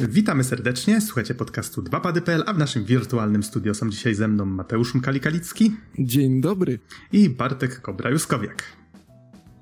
[0.00, 4.94] Witamy serdecznie, słuchajcie podcastu 2pady.pl, a w naszym wirtualnym studio są dzisiaj ze mną Mateusz
[4.94, 5.70] Mkali-Kalicki.
[5.98, 6.78] Dzień dobry.
[7.12, 8.62] I Bartek Kobra-Juskowiak.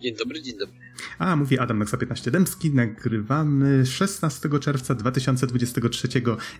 [0.03, 0.86] Dzień dobry, dzień dobry.
[1.19, 2.71] A, mówi Adam Noxa 15 Dębski.
[2.75, 6.09] Nagrywamy 16 czerwca 2023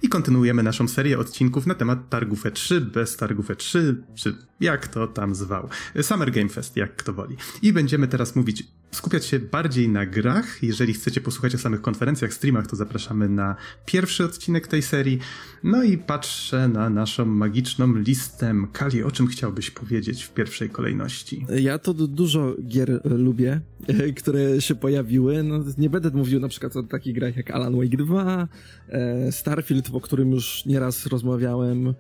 [0.03, 5.07] i kontynuujemy naszą serię odcinków na temat targów E3, bez targów E3, czy jak to
[5.07, 5.69] tam zwał.
[6.03, 7.37] Summer Game Fest, jak kto woli.
[7.63, 10.63] I będziemy teraz mówić, skupiać się bardziej na grach.
[10.63, 15.19] Jeżeli chcecie posłuchać o samych konferencjach, streamach, to zapraszamy na pierwszy odcinek tej serii.
[15.65, 18.55] No i patrzę na naszą magiczną listę.
[18.73, 21.47] Kali, o czym chciałbyś powiedzieć w pierwszej kolejności?
[21.61, 23.61] Ja to dużo gier lubię,
[24.27, 25.43] które się pojawiły.
[25.43, 28.49] No, nie będę mówił na przykład o takich grach jak Alan Wake 2,
[28.89, 31.93] e, Starfield, o którym już nieraz rozmawiałem e,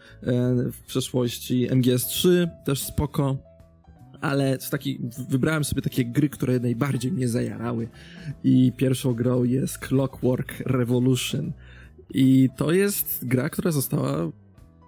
[0.72, 3.36] w przeszłości, MGS3, też spoko.
[4.20, 7.88] Ale z taki, wybrałem sobie takie gry, które najbardziej mnie zajarały.
[8.44, 11.52] I pierwszą grą jest Clockwork Revolution.
[12.14, 14.32] I to jest gra, która została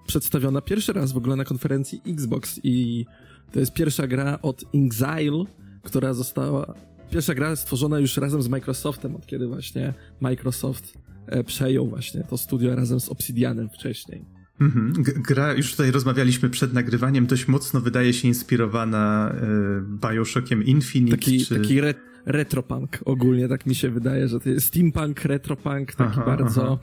[0.06, 2.61] przedstawiona pierwszy raz w ogóle na konferencji Xbox.
[2.62, 3.06] I
[3.52, 5.45] to jest pierwsza gra od Exile,
[5.83, 6.75] która została
[7.11, 12.39] pierwsza gra stworzona już razem z Microsoftem, od kiedy właśnie Microsoft e, przejął właśnie to
[12.39, 14.25] studio razem z Obsidianem wcześniej.
[14.61, 14.92] Mhm.
[15.03, 21.17] Gra, już tutaj rozmawialiśmy przed nagrywaniem, dość mocno wydaje się inspirowana e, Bioshockiem Infinite.
[21.17, 21.59] Taki, czy...
[21.59, 21.95] taki re,
[22.27, 26.79] retropunk ogólnie, tak mi się wydaje, że to jest steampunk, retropunk, taki aha, bardzo, aha.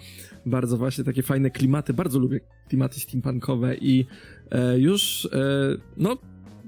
[0.45, 1.93] bardzo właśnie takie fajne klimaty.
[1.93, 4.05] Bardzo lubię klimaty steampunkowe i
[4.51, 6.17] e, już, e, no,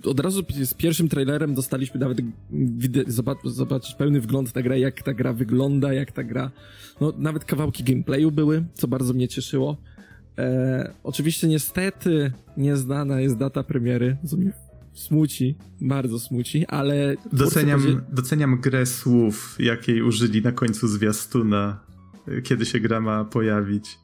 [0.04, 2.18] od razu z pierwszym trailerem dostaliśmy nawet
[3.08, 6.52] zobacz, zobaczyć pełny wgląd na grę, jak ta gra wygląda, jak ta gra,
[7.02, 9.78] no nawet kawałki gameplayu były, co bardzo mnie cieszyło.
[10.38, 14.54] E, oczywiście niestety nieznana jest data premiery, co mnie
[14.94, 17.16] smuci, bardzo smuci, ale...
[17.34, 21.80] Doceniam, doceniam grę słów, jakiej użyli na końcu zwiastuna,
[22.44, 24.00] kiedy się gra ma pojawić.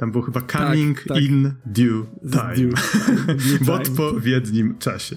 [0.00, 1.22] Tam było chyba coming tak, tak.
[1.22, 2.54] in due time.
[2.56, 2.74] Due,
[3.60, 5.16] w odpowiednim czasie.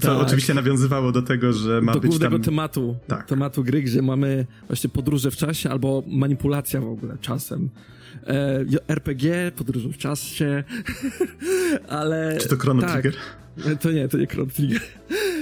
[0.00, 0.26] Co tak.
[0.26, 2.44] oczywiście nawiązywało do tego, że ma do być głównego tam...
[2.44, 3.26] tematu, tak.
[3.26, 7.70] tematu gry, gdzie mamy właśnie podróże w czasie albo manipulacja w ogóle czasem.
[8.26, 10.64] E, RPG, podróże w czasie,
[11.88, 12.38] ale...
[12.40, 12.92] Czy to Chrono tak.
[12.92, 13.14] Trigger?
[13.80, 14.80] To nie, to nie Chrono Trigger.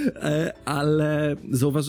[0.07, 1.87] E, ale zauważ,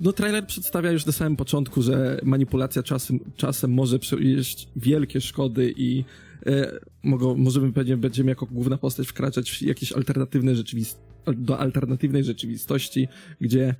[0.00, 5.74] no trailer przedstawia już na samym początku, że manipulacja czasem, czasem może przynieść wielkie szkody
[5.76, 6.04] i
[6.46, 12.24] e, mogą, możemy pewnie będziemy jako główna postać wkraczać w jakieś alternatywne rzeczywistości, do alternatywnej
[12.24, 13.08] rzeczywistości,
[13.40, 13.74] gdzie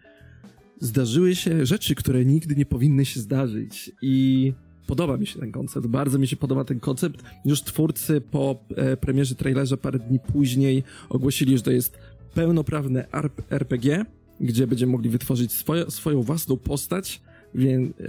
[0.80, 4.52] zdarzyły się rzeczy, które nigdy nie powinny się zdarzyć i
[4.86, 7.22] podoba mi się ten koncept, bardzo mi się podoba ten koncept.
[7.44, 11.98] Już twórcy po e, premierze trailerze parę dni później ogłosili, że to jest
[12.38, 13.06] pełnoprawne
[13.50, 14.04] RPG,
[14.40, 17.22] gdzie będziemy mogli wytworzyć swoje, swoją własną postać,
[17.54, 18.04] więc e,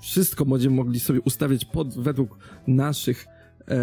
[0.00, 3.26] wszystko będziemy mogli sobie ustawiać pod, według naszych,
[3.68, 3.76] e,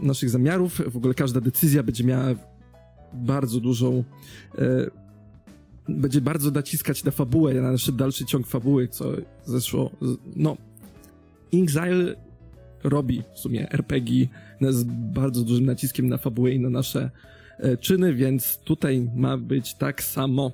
[0.00, 0.82] naszych zamiarów.
[0.86, 2.26] W ogóle każda decyzja będzie miała
[3.12, 4.04] bardzo dużą
[4.58, 4.90] e,
[5.88, 9.12] będzie bardzo naciskać na fabułę, na nasz dalszy ciąg fabuły, co
[9.44, 9.90] zeszło,
[10.36, 10.56] no
[11.52, 12.16] Exile
[12.84, 14.26] robi w sumie RPG
[14.60, 14.84] z
[15.14, 17.10] bardzo dużym naciskiem na fabułę i na nasze
[17.80, 20.52] czyny, więc tutaj ma być tak samo.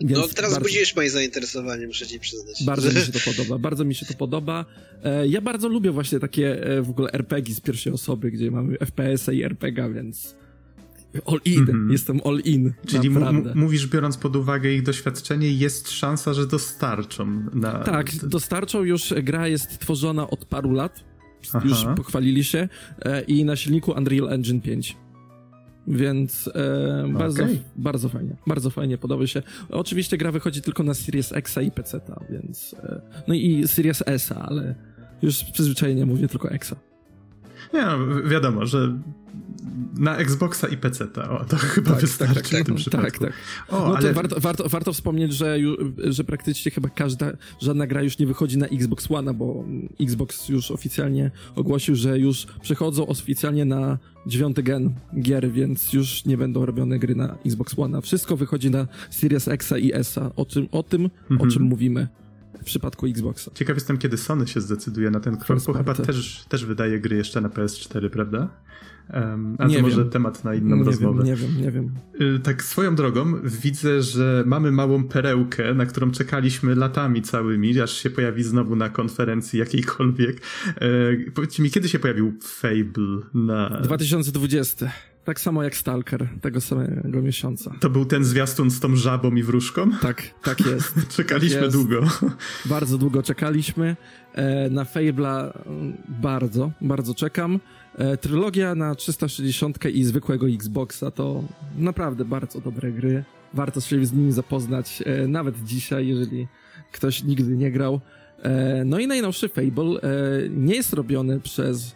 [0.00, 2.64] Więc no teraz bardzo, budzisz moje zainteresowanie, muszę ci przyznać.
[2.64, 4.64] Bardzo mi się to podoba, bardzo mi się to podoba.
[5.04, 8.78] E, ja bardzo lubię właśnie takie e, w ogóle RPG z pierwszej osoby, gdzie mamy
[8.78, 10.36] FPS-a i RPG, więc
[11.26, 11.92] all in, mm -hmm.
[11.92, 12.72] jestem all in.
[12.86, 13.10] Czyli
[13.54, 17.46] mówisz, biorąc pod uwagę ich doświadczenie, jest szansa, że dostarczą.
[17.54, 17.78] Na...
[17.78, 21.04] Tak, dostarczą już, gra jest tworzona od paru lat,
[21.52, 21.68] Aha.
[21.68, 22.68] już pochwalili się,
[23.02, 24.96] e, i na silniku Unreal Engine 5.
[25.86, 27.58] Więc e, bardzo, okay.
[27.76, 29.42] bardzo fajnie, bardzo fajnie, podoba się.
[29.70, 32.00] Oczywiście gra wychodzi tylko na Series X i PC,
[32.30, 32.74] więc.
[32.74, 34.74] E, no i Series S, ale
[35.22, 36.76] już z przyzwyczajenia mówię tylko Xa.
[37.74, 38.98] Nie, no, wiadomo, że
[39.98, 41.04] na Xboxa i PC.
[41.30, 43.10] O, to chyba tak, wystarczy tak, tak, w tym tak, przypadku.
[43.10, 43.32] Tak, tak.
[43.68, 44.12] O, no ale...
[44.12, 45.58] warto, warto, warto wspomnieć, że,
[46.04, 49.64] że praktycznie chyba każda, żadna gra już nie wychodzi na Xbox One, bo
[50.00, 56.36] Xbox już oficjalnie ogłosił, że już przechodzą oficjalnie na dziewiąty gen gier, więc już nie
[56.36, 58.02] będą robione gry na Xbox One.
[58.02, 60.18] Wszystko wychodzi na Series X i S.
[60.36, 61.40] O tym, o tym, mhm.
[61.40, 62.08] o czym mówimy
[62.62, 63.50] w przypadku Xboxa.
[63.54, 67.16] Ciekaw jestem, kiedy Sony się zdecyduje na ten krok, bo chyba też, też wydaje gry
[67.16, 68.48] jeszcze na PS4, prawda?
[69.14, 69.90] Um, a nie to wiem.
[69.90, 71.24] może temat na inną nie rozmowę.
[71.24, 71.90] Wiem, nie wiem, nie wiem.
[72.36, 77.92] Y, tak swoją drogą widzę, że mamy małą perełkę, na którą czekaliśmy latami całymi, aż
[77.92, 80.36] się pojawi znowu na konferencji jakiejkolwiek.
[80.66, 80.90] E,
[81.34, 83.80] powiedzcie mi, kiedy się pojawił Fable na...
[83.82, 84.92] 2020.
[85.24, 87.74] Tak samo jak Stalker tego samego miesiąca.
[87.80, 89.90] To był ten zwiastun z tą żabą i wróżką?
[90.00, 90.94] Tak, tak jest.
[91.16, 91.76] Czekaliśmy tak jest.
[91.76, 92.00] długo.
[92.66, 93.96] Bardzo długo czekaliśmy.
[94.34, 97.60] E, na Fable'a mm, bardzo, bardzo czekam.
[97.98, 101.44] E, trylogia na 360 i zwykłego Xboxa to
[101.78, 103.24] naprawdę bardzo dobre gry.
[103.54, 106.46] Warto się z nimi zapoznać, e, nawet dzisiaj, jeżeli
[106.92, 108.00] ktoś nigdy nie grał.
[108.84, 110.00] No i najnowszy Fable
[110.50, 111.94] nie jest robiony przez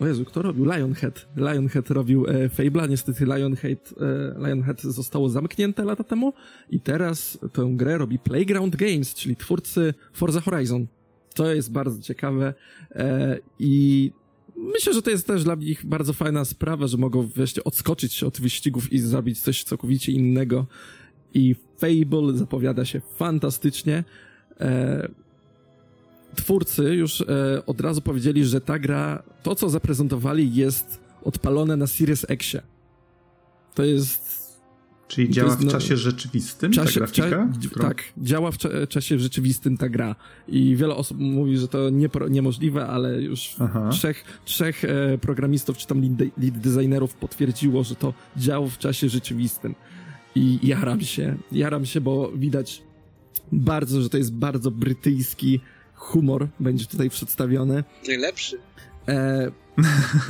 [0.00, 0.64] o Jezu, kto robił?
[0.64, 1.28] Lionhead.
[1.36, 6.32] Lionhead robił e, Fable'a, niestety Lionhead, e, Lionhead zostało zamknięte lata temu
[6.70, 10.86] i teraz tę grę robi Playground Games, czyli twórcy Forza Horizon.
[11.34, 12.54] To jest bardzo ciekawe
[12.90, 14.12] e, i
[14.56, 18.40] myślę, że to jest też dla nich bardzo fajna sprawa, że mogą wreszcie odskoczyć od
[18.40, 20.66] wyścigów i zrobić coś całkowicie innego.
[21.34, 24.04] I Fable zapowiada się fantastycznie.
[24.60, 25.08] E,
[26.34, 27.26] twórcy już e,
[27.66, 32.62] od razu powiedzieli, że ta gra, to co zaprezentowali jest odpalone na Series Xie.
[33.74, 34.38] To jest...
[35.08, 37.48] Czyli działa jest, w no, czasie rzeczywistym czasie, ta grafika?
[37.74, 40.16] Cza, tak, działa w cza, czasie rzeczywistym ta gra.
[40.48, 43.88] I wiele osób mówi, że to nie, niemożliwe, ale już Aha.
[43.92, 49.08] trzech, trzech e, programistów czy tam lead, lead designerów potwierdziło, że to działa w czasie
[49.08, 49.74] rzeczywistym.
[50.34, 52.82] I jaram się, jaram się, bo widać
[53.52, 55.60] bardzo, że to jest bardzo brytyjski
[55.98, 57.84] humor będzie tutaj przedstawiony.
[58.08, 58.58] Najlepszy.
[59.08, 59.50] E,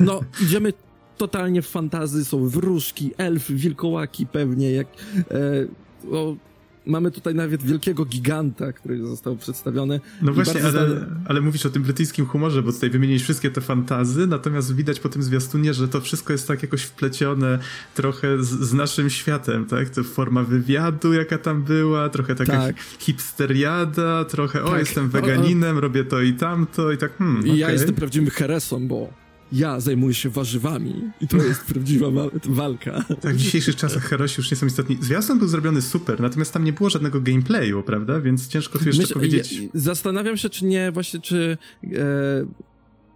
[0.00, 0.72] no, idziemy
[1.16, 4.86] totalnie w fantazy, są wróżki, elfy, wilkołaki pewnie, jak...
[5.30, 5.66] E,
[6.12, 6.36] o,
[6.86, 10.00] mamy tutaj nawet wielkiego giganta, który został przedstawiony.
[10.22, 14.26] No właśnie, ale, ale mówisz o tym brytyjskim humorze, bo tutaj wymieniłeś wszystkie te fantazy,
[14.26, 17.58] natomiast widać po tym zwiastunie, że to wszystko jest tak jakoś wplecione
[17.94, 19.90] trochę z, z naszym światem, tak?
[19.90, 22.76] To forma wywiadu, jaka tam była, trochę taka tak.
[22.98, 24.68] hipsteriada, trochę tak.
[24.68, 25.80] o, jestem weganinem, o, o.
[25.80, 27.58] robię to i tamto i tak hmm, I okay.
[27.58, 32.06] ja jestem prawdziwym heresą, bo ja zajmuję się warzywami i to jest prawdziwa
[32.44, 33.04] walka.
[33.20, 34.98] Tak, w dzisiejszych czasach herosi już nie są istotni.
[35.00, 38.20] Zwiastun był zrobiony super, natomiast tam nie było żadnego gameplayu, prawda?
[38.20, 39.52] Więc ciężko tu jeszcze Myśl, powiedzieć...
[39.52, 41.58] Ja, zastanawiam się, czy nie, właśnie, czy...
[41.84, 42.68] E,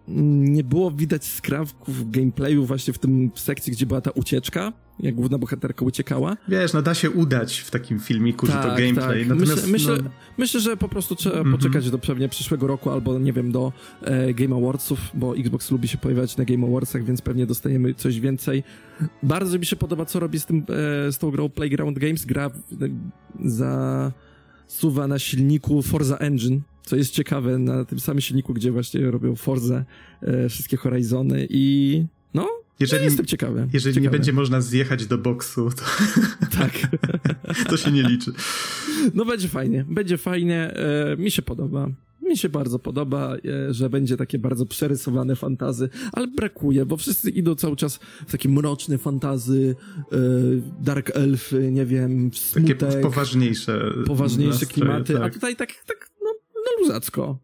[0.09, 5.39] nie było widać skrawków gameplayu właśnie w tym sekcji, gdzie była ta ucieczka, jak główna
[5.39, 6.37] bohaterka uciekała.
[6.49, 9.21] Wiesz, no da się udać w takim filmiku, tak, że to tak, gameplay.
[9.21, 9.39] Tak.
[9.39, 10.11] Natomiast, myślę, no...
[10.39, 11.57] myślę, że po prostu trzeba mm -hmm.
[11.57, 13.73] poczekać do pewnie przyszłego roku albo, nie wiem, do
[14.03, 18.21] e, Game Awardsów, bo Xbox lubi się pojawiać na Game Awardsach, więc pewnie dostajemy coś
[18.21, 18.63] więcej.
[19.23, 20.59] Bardzo mi się podoba, co robi z, tym,
[21.09, 22.25] e, z tą grą Playground Games.
[22.25, 22.51] Gra
[23.45, 24.13] za
[24.67, 29.37] suwa na silniku Forza Engine, co jest ciekawe, na tym samym silniku, gdzie właśnie robią
[29.37, 29.85] Forza,
[30.23, 32.49] e, wszystkie Horizony i no,
[32.81, 33.69] jeżeli, jestem ciekawy.
[33.73, 35.85] Jeżeli nie będzie można zjechać do boksu, to,
[36.59, 36.73] tak.
[37.71, 38.33] to się nie liczy.
[39.15, 41.89] No będzie fajnie, będzie fajnie, e, mi się podoba.
[42.23, 47.31] Mi się bardzo podoba, e, że będzie takie bardzo przerysowane fantazy, ale brakuje, bo wszyscy
[47.31, 49.77] idą cały czas w takie mroczne fantazy,
[50.13, 50.17] e,
[50.81, 52.79] dark elfy, nie wiem, smutek.
[52.79, 53.93] Takie poważniejsze.
[54.07, 55.23] Poważniejsze nastroje, klimaty, tak.
[55.23, 56.12] a tutaj tak, tak no, no
[56.83, 57.39] luzacko.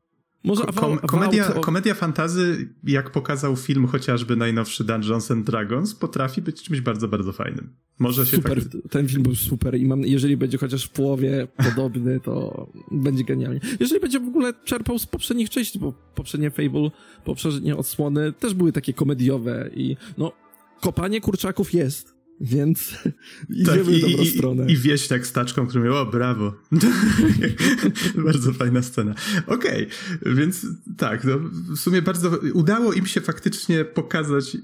[0.45, 6.63] Może Kom komedia, komedia fantazy, jak pokazał film chociażby najnowszy Dungeons and Dragons, potrafi być
[6.63, 7.77] czymś bardzo, bardzo fajnym.
[7.99, 12.21] Może się super, ten film był super i mam, jeżeli będzie chociaż w połowie podobny,
[12.21, 13.61] to będzie genialnie.
[13.81, 16.91] Jeżeli będzie w ogóle czerpał z poprzednich części, bo poprzednie Fable,
[17.25, 20.33] poprzednie odsłony też były takie komediowe i no,
[20.81, 22.95] kopanie kurczaków jest, więc
[23.51, 24.67] idziemy tak, i, w dobrą i, stronę.
[24.67, 26.55] I wieśniak z taczką, który miał, o brawo.
[28.27, 29.15] bardzo fajna scena.
[29.47, 29.89] Okej,
[30.21, 30.67] okay, więc
[30.97, 31.39] tak, no,
[31.77, 34.57] w sumie bardzo udało im się faktycznie pokazać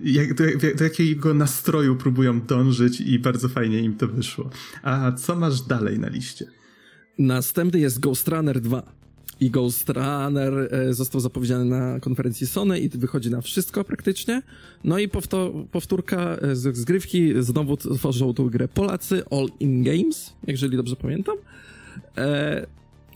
[0.00, 0.44] jak, do,
[0.76, 4.50] do, jakiego nastroju próbują dążyć i bardzo fajnie im to wyszło.
[4.82, 6.46] A co masz dalej na liście?
[7.18, 9.02] Następny jest Ghost Runner 2
[9.42, 14.42] i Ghost Runner e, został zapowiedziany na konferencji Sony i wychodzi na wszystko praktycznie.
[14.84, 15.08] No i
[15.70, 21.36] powtórka e, z zgrywki znowu tworzą tą grę Polacy, All In Games, jeżeli dobrze pamiętam.
[22.18, 22.66] E,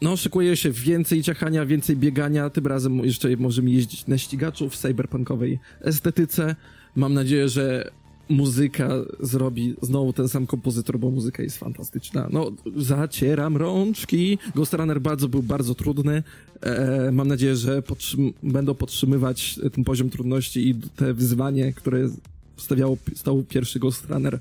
[0.02, 4.76] no, szykuje się więcej ciachania, więcej biegania, tym razem jeszcze możemy jeździć na ścigaczu w
[4.76, 6.56] cyberpunkowej estetyce.
[6.97, 7.90] Mam nadzieję, że
[8.28, 8.90] muzyka
[9.21, 12.28] zrobi znowu ten sam kompozytor, bo muzyka jest fantastyczna.
[12.33, 14.38] No, zacieram rączki.
[14.54, 16.23] Ghost Runner bardzo był bardzo trudny.
[16.61, 22.09] E, mam nadzieję, że podtrzym będą podtrzymywać ten poziom trudności i te wyzwanie, które
[22.56, 24.38] stawiało, stał pierwszy Ghost Runner.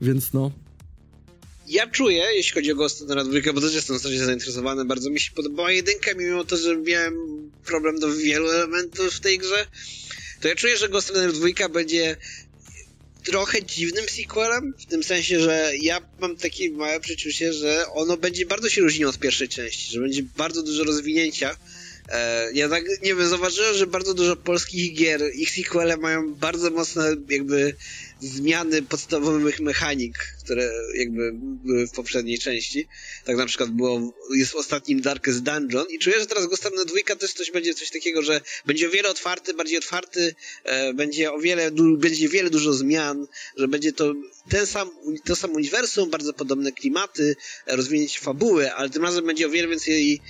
[0.00, 0.50] Więc no,
[1.68, 5.20] ja czuję, jeśli chodzi o Ghost Runner 2, bo też jestem strasznie zainteresowany, bardzo mi
[5.20, 7.14] się podobała jedynka, mimo to, że miałem
[7.64, 9.66] problem do wielu elementów w tej grze,
[10.40, 12.16] to ja czuję, że Ghost Runner 2 będzie
[13.26, 18.46] trochę dziwnym sequelem, w tym sensie, że ja mam takie małe przeczucie, że ono będzie
[18.46, 21.56] bardzo się różniło od pierwszej części, że będzie bardzo dużo rozwinięcia
[22.52, 27.16] ja tak, nie wiem, zauważyłem, że bardzo dużo polskich gier, ich sequele mają bardzo mocne
[27.28, 27.76] jakby
[28.20, 32.88] zmiany podstawowych mechanik, które jakby były w poprzedniej części.
[33.24, 36.46] Tak na przykład było, jest w ostatnim Darkest Dungeon i czuję, że teraz
[36.76, 40.34] Runner 2 też coś będzie coś takiego, że będzie o wiele otwarty, bardziej otwarty,
[40.64, 44.14] e, będzie o wiele, du, będzie wiele dużo zmian, że będzie to
[44.48, 44.90] ten sam,
[45.24, 47.36] to samo uniwersum, bardzo podobne klimaty,
[47.66, 50.20] e, rozwinięcie fabuły, ale tym razem będzie o wiele więcej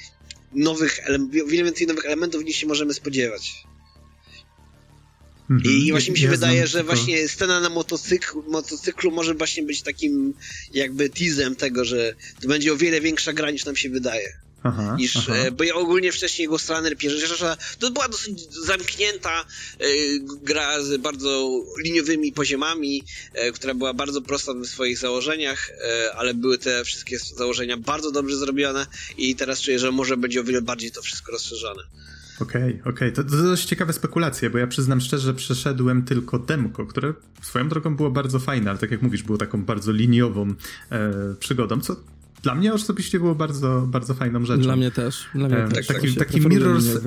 [0.56, 1.00] nowych,
[1.46, 3.66] wiele więcej nowych elementów niż się możemy spodziewać.
[5.50, 5.74] Mhm.
[5.74, 6.94] I właśnie mi się ja wydaje, że tylko...
[6.94, 10.34] właśnie scena na motocyklu, motocyklu może właśnie być takim
[10.74, 14.45] jakby teasem tego, że to będzie o wiele większa gra niż nam się wydaje.
[14.68, 15.34] Aha, niż, aha.
[15.34, 19.86] E, bo ja ogólnie wcześniej Ghost Runner pierwsza, to była dosyć zamknięta e,
[20.42, 25.70] gra z bardzo liniowymi poziomami, e, która była bardzo prosta w swoich założeniach,
[26.16, 28.86] ale były te wszystkie założenia bardzo dobrze zrobione
[29.18, 31.82] i teraz czuję, że może będzie o wiele bardziej to wszystko rozszerzone.
[32.40, 33.12] Okej, okay, okej.
[33.12, 33.12] Okay.
[33.12, 37.68] To, to dość ciekawe spekulacje, bo ja przyznam szczerze, że przeszedłem tylko demko, które swoją
[37.68, 40.54] drogą było bardzo fajne, ale tak jak mówisz, było taką bardzo liniową
[40.90, 41.96] e, przygodą, co
[42.46, 44.62] dla mnie osobiście było bardzo, bardzo fajną rzeczą.
[44.62, 45.24] Dla mnie też.
[45.34, 45.86] Dla mnie e, też.
[45.86, 47.00] Taki, tak, taki Mirror's,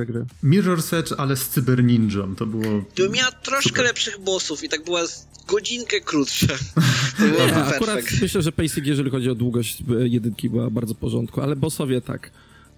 [0.43, 2.35] Mirror's Edge, ale z Cyber Ninją.
[2.35, 2.83] To było.
[2.95, 3.85] To miała troszkę super.
[3.85, 5.01] lepszych bossów i tak była
[5.47, 6.47] godzinkę krótsza.
[7.17, 10.93] To było ja, akurat myślę, że pacing, jeżeli chodzi o długość e, jedynki, była bardzo
[10.93, 12.31] w porządku, ale bossowie tak.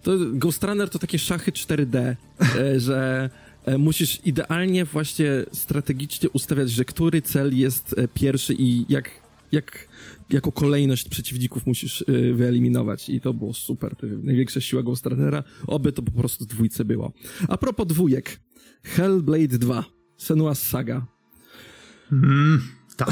[0.04, 2.16] To Ghost Runner to takie szachy 4D, e,
[2.80, 3.30] że
[3.66, 9.10] e, musisz idealnie właśnie strategicznie ustawiać, że który cel jest pierwszy i jak,
[9.52, 9.88] jak
[10.34, 13.96] jako kolejność przeciwników musisz wyeliminować i to było super.
[14.24, 15.06] Największa siła Ghost.
[15.68, 17.14] Oby to po prostu dwójce było.
[17.48, 18.40] A propos dwójek.
[18.84, 19.86] Hellblade 2.
[20.20, 21.08] Senua's Saga.
[22.12, 22.62] Mm.
[23.06, 23.10] Tak.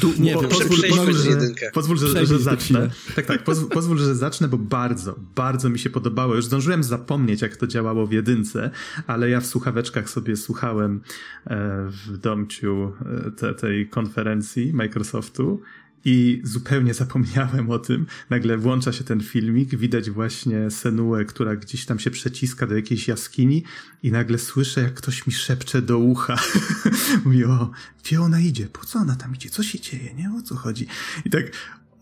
[0.00, 1.30] tu, nie po, pozwól, pozwól, że,
[1.72, 2.90] pozwól, że, że zacznę.
[3.16, 6.34] Tak, tak, pozwól, pozwól, że zacznę, bo bardzo, bardzo mi się podobało.
[6.34, 8.70] Już zdążyłem zapomnieć, jak to działało w jedynce,
[9.06, 11.00] ale ja w słuchaweczkach sobie słuchałem
[11.46, 11.56] e,
[11.88, 12.92] w domciu
[13.26, 15.60] e, te, tej konferencji Microsoftu
[16.04, 18.06] i zupełnie zapomniałem o tym.
[18.30, 23.08] Nagle włącza się ten filmik, widać właśnie Senuę, która gdzieś tam się przeciska do jakiejś
[23.08, 23.64] jaskini
[24.02, 26.36] i nagle słyszę, jak ktoś mi szepcze do ucha.
[27.24, 27.70] Mówi, o,
[28.04, 28.66] gdzie ona idzie?
[28.66, 29.50] Po co ona tam idzie?
[29.50, 30.14] Co się dzieje?
[30.14, 30.30] Nie?
[30.38, 30.86] O co chodzi?
[31.24, 31.44] I tak,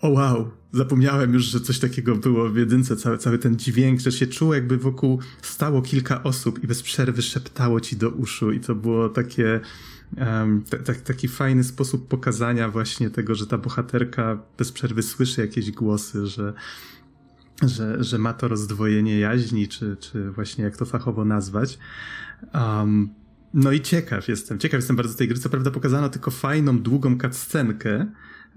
[0.00, 4.12] o wow, zapomniałem już, że coś takiego było w jedynce, cały, cały ten dźwięk, że
[4.12, 8.60] się czuło jakby wokół stało kilka osób i bez przerwy szeptało ci do uszu i
[8.60, 9.60] to było takie
[11.04, 16.52] taki fajny sposób pokazania właśnie tego, że ta bohaterka bez przerwy słyszy jakieś głosy, że,
[17.62, 21.78] że, że ma to rozdwojenie jaźni, czy, czy właśnie jak to fachowo nazwać.
[22.54, 23.08] Um,
[23.54, 25.38] no i ciekaw jestem, ciekaw jestem bardzo tej gry.
[25.38, 28.06] Co prawda pokazano tylko fajną, długą cutscenkę,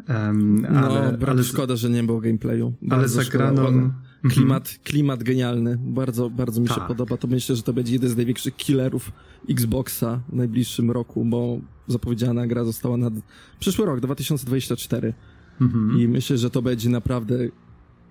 [0.09, 2.73] um, no, ale, ale szkoda, że nie było gameplayu.
[2.89, 3.67] Ale zagrano...
[3.67, 3.93] Mhm.
[4.29, 5.77] Klimat, klimat genialny.
[5.81, 6.87] Bardzo, bardzo mi się tak.
[6.87, 7.17] podoba.
[7.17, 9.11] To myślę, że to będzie jeden z największych killerów
[9.49, 13.11] Xboxa w najbliższym roku, bo zapowiedziana gra została na
[13.59, 15.13] przyszły rok, 2024.
[15.61, 15.99] Mhm.
[15.99, 17.35] I myślę, że to będzie naprawdę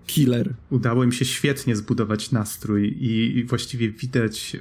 [0.07, 0.55] killer.
[0.71, 4.57] Udało im się świetnie zbudować nastrój i, właściwie widać,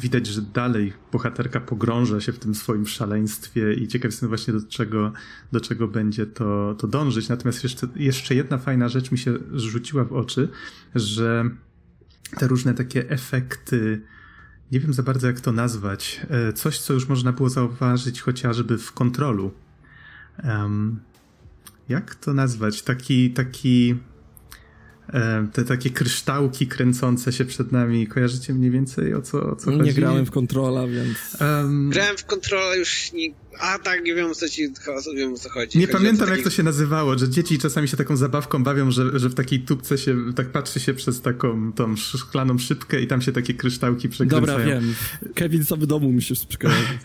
[0.00, 4.60] widać, że dalej bohaterka pogrąża się w tym swoim szaleństwie i ciekaw jestem właśnie do
[4.68, 5.12] czego,
[5.52, 7.28] do czego będzie to, to dążyć.
[7.28, 10.48] Natomiast jeszcze, jeszcze jedna fajna rzecz mi się rzuciła w oczy,
[10.94, 11.50] że
[12.38, 14.02] te różne takie efekty
[14.72, 18.78] nie wiem za bardzo jak to nazwać, e, coś, co już można było zauważyć chociażby
[18.78, 19.52] w kontrolu.
[20.44, 21.00] Um,
[21.88, 22.82] jak to nazwać?
[22.82, 23.96] Taki, taki
[25.52, 28.06] te takie kryształki kręcące się przed nami.
[28.06, 29.88] Kojarzycie mniej więcej o co, o co nie chodzi?
[29.88, 31.18] Nie grałem w kontrola, więc...
[31.40, 31.90] Um...
[31.90, 33.28] Grałem w kontrola już nie,
[33.60, 34.68] a tak, nie wiem o co ci
[35.16, 35.78] wiem, o co chodzi.
[35.78, 39.18] Nie chodzi pamiętam jak to się nazywało, że dzieci czasami się taką zabawką bawią, że,
[39.18, 43.22] że w takiej tubce się tak patrzy się przez taką tą szklaną szybkę i tam
[43.22, 44.58] się takie kryształki przekręcają.
[44.58, 44.94] Dobra, wiem.
[45.34, 46.98] Kevin sobie domu musisz przykojarzyć.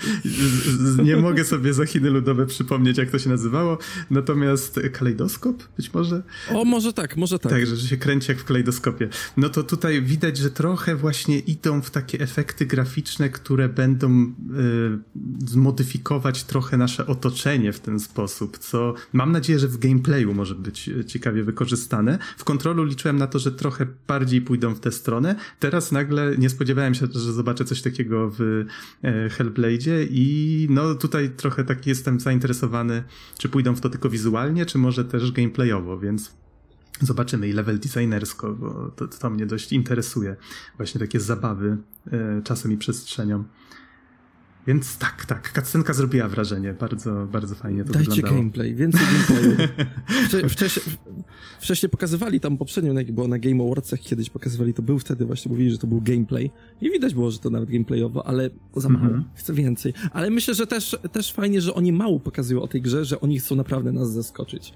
[1.03, 3.77] nie mogę sobie za Chiny ludowe przypomnieć jak to się nazywało,
[4.09, 6.23] natomiast kalejdoskop być może?
[6.49, 7.51] O, może tak, może tak.
[7.51, 9.09] Tak, że się kręci jak w kalejdoskopie.
[9.37, 15.47] No to tutaj widać, że trochę właśnie idą w takie efekty graficzne, które będą y,
[15.47, 20.89] zmodyfikować trochę nasze otoczenie w ten sposób, co mam nadzieję, że w gameplayu może być
[20.89, 22.17] e, ciekawie wykorzystane.
[22.37, 25.35] W kontrolu liczyłem na to, że trochę bardziej pójdą w tę stronę.
[25.59, 28.65] Teraz nagle nie spodziewałem się, że zobaczę coś takiego w
[29.03, 33.03] e, Hellblade'zie i no tutaj trochę tak jestem zainteresowany,
[33.37, 36.31] czy pójdą w to tylko wizualnie, czy może też gameplayowo, więc
[37.01, 40.35] Zobaczymy i level designersko, bo to, to mnie dość interesuje.
[40.77, 41.77] Właśnie takie zabawy
[42.11, 43.43] e, czasem i przestrzenią.
[44.67, 48.37] Więc tak, tak, cutscenka zrobiła wrażenie, bardzo, bardzo fajnie to Dajcie wyglądało.
[48.37, 49.69] gameplay, więcej gameplayu.
[50.27, 50.85] Wcze, wcześniej,
[51.59, 55.51] wcześniej pokazywali tam poprzednio, jak było na Game Awardsach kiedyś pokazywali, to był wtedy właśnie,
[55.51, 56.51] mówili, że to był gameplay
[56.81, 59.23] i widać było, że to nawet gameplayowo, ale za mało, mhm.
[59.35, 59.93] chcę więcej.
[60.11, 63.39] Ale myślę, że też, też fajnie, że oni mało pokazują o tej grze, że oni
[63.39, 64.73] chcą naprawdę nas zaskoczyć.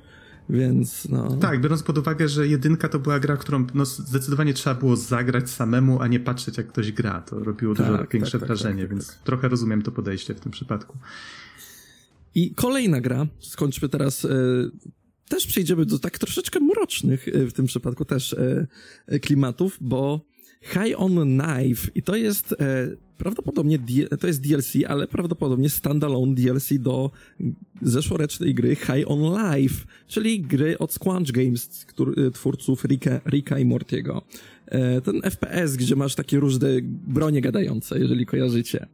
[0.49, 1.37] Więc no.
[1.37, 5.49] Tak, biorąc pod uwagę, że jedynka to była gra, którą no, zdecydowanie trzeba było zagrać
[5.49, 7.21] samemu, a nie patrzeć jak ktoś gra.
[7.21, 9.17] To robiło tak, dużo większe tak, tak, wrażenie, tak, więc tak.
[9.23, 10.97] trochę rozumiem to podejście w tym przypadku.
[12.35, 14.29] I kolejna gra, skończmy teraz e,
[15.29, 20.25] też przejdziemy do tak troszeczkę mrocznych e, w tym przypadku też e, klimatów, bo
[20.61, 22.55] High on Knife i to jest
[23.17, 23.79] prawdopodobnie
[24.19, 27.11] to jest DLC, ale prawdopodobnie standalone DLC do
[27.81, 33.65] zeszłorocznej gry High on Life, czyli gry od Squanch Games, który, twórców Rika, Rika i
[33.65, 34.21] Mortiego.
[34.65, 38.87] E, ten FPS, gdzie masz takie różne bronie gadające, jeżeli kojarzycie.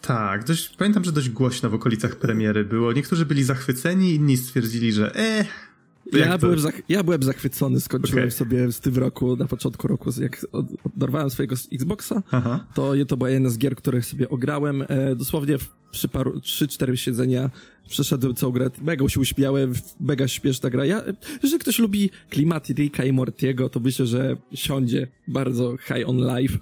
[0.00, 2.92] Tak, dość, pamiętam, że dość głośno w okolicach premiery było.
[2.92, 5.46] Niektórzy byli zachwyceni, inni stwierdzili, że eh,
[6.12, 8.30] ja byłem, zach- ja byłem zachwycony, skończyłem okay.
[8.30, 10.46] sobie z tym roku, na początku roku, jak
[10.96, 12.66] oderwałem swojego Xboxa, Aha.
[12.74, 14.84] to to była jedna z gier, których sobie ograłem.
[14.88, 15.56] E, dosłownie
[15.90, 17.50] przy paru, 3-4 siedzenia
[17.88, 20.84] przeszedłem całą grę, mega się uśmiałem, mega śpieszna gra.
[20.84, 21.02] Ja,
[21.42, 26.58] jeżeli ktoś lubi klimat Ricka i Mortiego, to myślę, że siądzie bardzo high on life.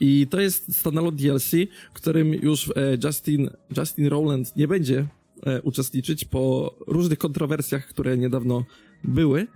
[0.00, 1.50] I to jest standalone DLC,
[1.92, 2.72] którym już e,
[3.04, 5.06] Justin, Justin Rowland nie będzie
[5.44, 8.64] e, uczestniczyć po różnych kontrowersjach, które niedawno
[9.04, 9.46] były.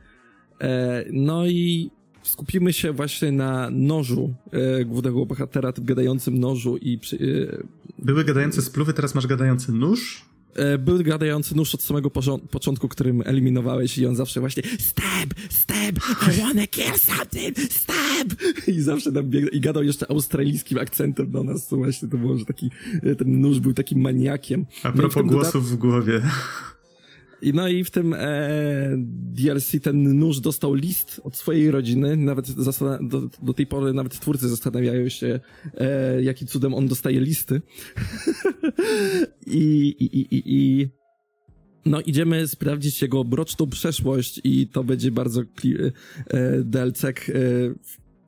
[0.60, 1.90] E, no i
[2.22, 6.98] skupimy się właśnie na nożu e, głównego bohatera, tym gadającym nożu i...
[6.98, 7.16] Przy,
[7.98, 10.28] e, Były gadające spluwy, teraz masz gadający nóż?
[10.78, 12.10] Był gadający nóż od samego
[12.50, 15.96] początku, którym eliminowałeś i on zawsze właśnie stab, stab,
[16.28, 18.07] I wanna kill something, stab!
[18.66, 22.38] I zawsze tam biegł i gadał jeszcze australijskim akcentem do nas, co właśnie to było,
[22.38, 22.70] że taki,
[23.02, 24.66] e, ten nóż był takim maniakiem.
[24.82, 26.22] A no propos no głosów w głowie.
[27.42, 28.18] I no i w tym e,
[29.32, 32.16] DLC ten nóż dostał list od swojej rodziny.
[32.16, 32.52] Nawet
[33.00, 35.40] do, do tej pory nawet twórcy zastanawiają się,
[35.74, 37.62] e, jakim cudem on dostaje listy.
[39.46, 40.88] I, i, i, i,
[41.84, 45.46] no idziemy sprawdzić jego broczną przeszłość i to będzie bardzo e,
[46.64, 47.12] DLC e,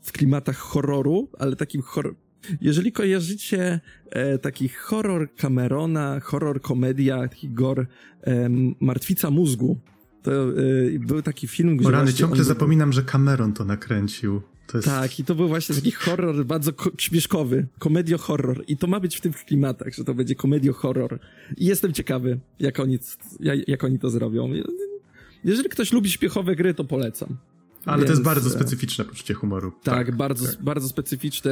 [0.02, 2.14] w klimatach horroru, ale takim horror
[2.60, 7.86] jeżeli kojarzycie e, taki horror Camerona, horror komedia, taki gore
[8.22, 8.48] e,
[8.80, 9.78] Martwica mózgu,
[10.22, 10.54] to e,
[10.98, 11.90] był taki film, gdzie...
[11.90, 14.42] Rany, ciągle zapominam, że Cameron to nakręcił.
[14.66, 14.88] To jest...
[14.88, 18.64] Tak, i to był właśnie taki horror bardzo ko śmieszkowy, komedio-horror.
[18.68, 21.18] I to ma być w tych klimatach, że to będzie komedio-horror.
[21.56, 22.98] I jestem ciekawy, jak oni,
[23.66, 24.52] jak oni to zrobią.
[25.44, 27.36] Jeżeli ktoś lubi śpiechowe gry, to polecam.
[27.86, 29.72] Ale Więc, to jest bardzo e, specyficzne poczucie humoru.
[29.82, 30.62] Tak, tak bardzo, tak.
[30.62, 31.50] bardzo specyficzne.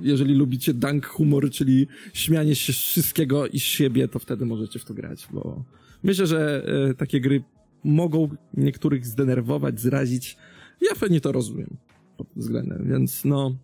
[0.00, 4.78] Jeżeli lubicie dank humor, czyli śmianie się z wszystkiego i z siebie, to wtedy możecie
[4.78, 5.64] w to grać, bo
[6.02, 7.44] myślę, że e, takie gry
[7.84, 10.36] mogą niektórych zdenerwować, zrazić.
[10.80, 11.76] Ja pewnie to rozumiem
[12.16, 13.56] pod tym względem, więc no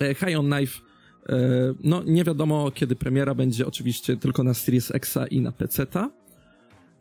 [0.00, 0.80] e, High on Knife
[1.84, 6.10] no nie wiadomo kiedy premiera będzie oczywiście tylko na Series Xa i na PC-ta.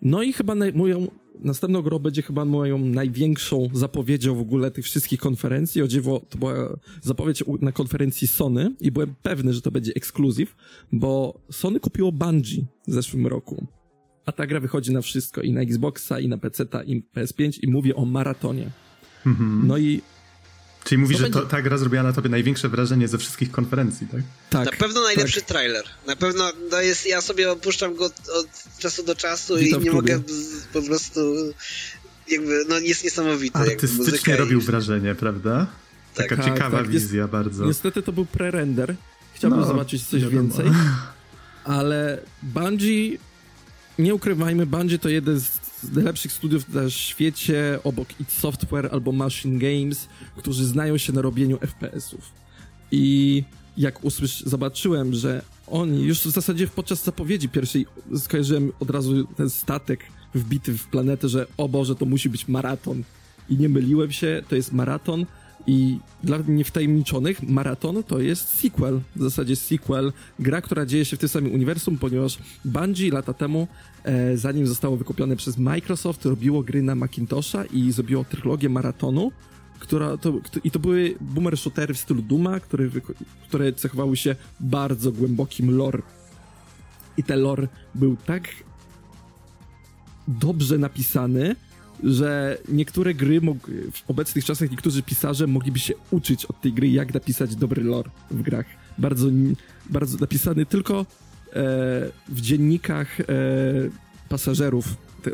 [0.03, 1.07] No i chyba moją
[1.39, 5.81] następną grą będzie chyba moją największą zapowiedzią w ogóle tych wszystkich konferencji.
[5.81, 6.53] O dziwo, to była
[7.01, 10.55] zapowiedź na konferencji Sony i byłem pewny, że to będzie ekskluzyw,
[10.91, 13.67] bo Sony kupiło Bungie w zeszłym roku.
[14.25, 17.67] A ta gra wychodzi na wszystko, i na Xboxa, i na PC, i PS5, i
[17.67, 18.69] mówię o maratonie.
[19.25, 19.67] Mhm.
[19.67, 20.01] No i
[20.83, 24.21] Czyli mówisz, że to, ta gra zrobiła na tobie największe wrażenie ze wszystkich konferencji, tak?
[24.49, 24.65] Tak.
[24.65, 25.49] Na pewno najlepszy tak.
[25.49, 25.85] trailer.
[26.07, 28.47] Na pewno to jest, ja sobie opuszczam go od, od
[28.79, 30.21] czasu do czasu i nie mogę
[30.73, 31.19] po prostu
[32.29, 33.59] jakby, no jest niesamowity.
[33.59, 34.63] Artystycznie robił i...
[34.63, 35.67] wrażenie, prawda?
[36.13, 36.29] Tak.
[36.29, 36.87] Taka tak, ciekawa tak.
[36.89, 37.65] wizja Jest, bardzo.
[37.65, 38.95] Niestety to był pre-render.
[39.33, 40.41] Chciałbym no, zobaczyć coś wiadomo.
[40.41, 40.65] więcej.
[41.63, 43.17] Ale Bungie,
[43.99, 49.11] nie ukrywajmy, Bungie to jeden z z najlepszych studiów na świecie, obok id Software albo
[49.11, 52.31] Machine Games, którzy znają się na robieniu FPS-ów.
[52.91, 53.43] I
[53.77, 57.85] jak usłysz, zobaczyłem, że oni, już w zasadzie podczas zapowiedzi pierwszej
[58.17, 59.99] skojarzyłem od razu ten statek
[60.35, 63.03] wbity w planetę, że o Boże, to musi być maraton.
[63.49, 65.25] I nie myliłem się, to jest maraton,
[65.67, 71.19] i dla niewtajemniczonych Maraton to jest sequel, w zasadzie sequel, gra, która dzieje się w
[71.19, 73.67] tym samym uniwersum, ponieważ Bungie lata temu,
[74.03, 79.31] e, zanim zostało wykupione przez Microsoft, robiło gry na Macintosha i zrobiło trylogię Maratonu,
[79.79, 82.89] która to, i to były boomer shootery w stylu Duma, które,
[83.47, 86.01] które cechowały się bardzo głębokim lore.
[87.17, 88.49] I ten lore był tak
[90.27, 91.55] dobrze napisany,
[92.03, 93.41] że niektóre gry
[93.93, 98.09] w obecnych czasach niektórzy pisarze mogliby się uczyć od tej gry, jak napisać dobry lore
[98.31, 98.65] w grach.
[98.97, 99.27] Bardzo,
[99.89, 101.05] bardzo napisany tylko e,
[102.29, 103.25] w dziennikach e,
[104.29, 104.85] pasażerów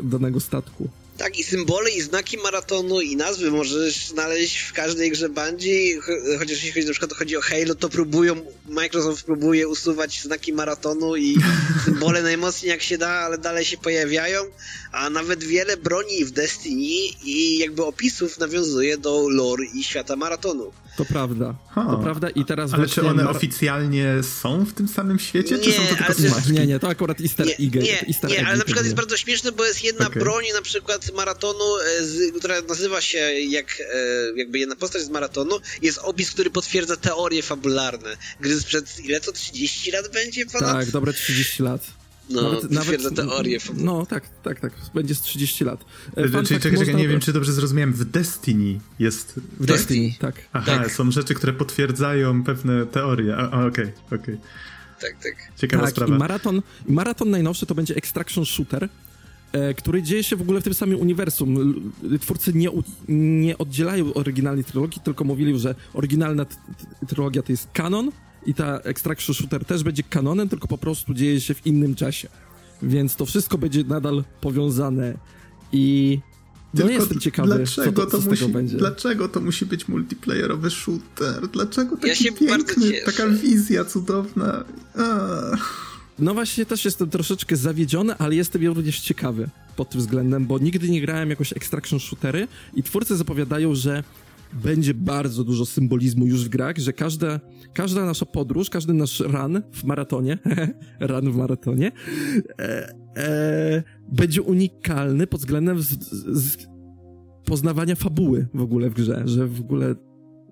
[0.02, 0.88] danego statku.
[1.20, 6.00] Tak, i symbole, i znaki maratonu, i nazwy możesz znaleźć w każdej grze Bungie,
[6.38, 8.36] chociaż jeśli chodzi, na przykład chodzi o Halo, to próbują,
[8.68, 11.36] Microsoft próbuje usuwać znaki maratonu i
[11.84, 14.42] symbole najmocniej jak się da, ale dalej się pojawiają,
[14.92, 20.72] a nawet wiele broni w Destiny i jakby opisów nawiązuje do lore i świata maratonu.
[20.96, 21.54] To prawda.
[21.74, 25.72] To prawda i teraz Ale czy one oficjalnie są w tym samym świecie, nie, czy
[25.72, 26.34] są to tylko?
[26.52, 27.74] Nie, nie, to akurat easter nie, egg.
[27.74, 30.22] Nie, easter nie ale na przykład jest bardzo śmieszne, bo jest jedna okay.
[30.22, 35.08] broń na przykład maratonu, e, z, która nazywa się jak e, jakby jedna postać z
[35.08, 38.16] maratonu, jest opis, który potwierdza teorie fabularne.
[38.40, 40.72] Gry sprzed ile to 30 lat będzie ponad?
[40.72, 41.99] Tak, dobre 30 lat.
[42.30, 43.58] No, nawet, potwierdza nawet, teorię.
[43.76, 44.72] No, tak, tak, tak.
[44.94, 45.84] Będzie z 30 lat.
[46.16, 47.92] E, Fun Czyli czekaj, czekaj, nie wiem, czy dobrze zrozumiałem.
[47.92, 49.40] W Destiny jest...
[49.60, 50.34] W Destiny, tak.
[50.52, 50.92] Aha, tak.
[50.92, 53.36] są rzeczy, które potwierdzają pewne teorie.
[53.36, 53.92] Okej, okej.
[54.06, 54.38] Okay, okay.
[55.00, 55.52] Tak, tak.
[55.56, 56.16] Ciekawa tak, sprawa.
[56.16, 58.88] I maraton, maraton najnowszy to będzie Extraction Shooter,
[59.52, 61.92] e, który dzieje się w ogóle w tym samym uniwersum.
[62.20, 62.68] Twórcy nie,
[63.08, 66.46] nie oddzielają oryginalnej trylogii, tylko mówili, że oryginalna
[67.08, 68.10] trylogia to jest kanon,
[68.46, 72.28] i ta Extraction Shooter też będzie kanonem, tylko po prostu dzieje się w innym czasie.
[72.82, 75.14] Więc to wszystko będzie nadal powiązane
[75.72, 76.18] i
[76.74, 78.76] no tylko jestem ciekawy, dlaczego co, to, co to z musi, tego będzie.
[78.76, 81.48] Dlaczego to musi być multiplayerowy shooter?
[81.48, 84.64] Dlaczego taki ja się piękny, taka wizja cudowna?
[84.94, 85.56] A.
[86.18, 90.88] No właśnie, też jestem troszeczkę zawiedziony, ale jestem również ciekawy pod tym względem, bo nigdy
[90.88, 94.04] nie grałem jakoś Extraction Shootery i twórcy zapowiadają, że
[94.52, 97.40] będzie bardzo dużo symbolizmu już w grach, że każda,
[97.74, 100.38] każda nasza podróż, każdy nasz run w maratonie,
[101.00, 101.92] run w maratonie,
[102.58, 103.82] e, e,
[104.12, 105.88] będzie unikalny pod względem z,
[106.38, 106.66] z
[107.44, 109.94] poznawania fabuły w ogóle w grze, że w ogóle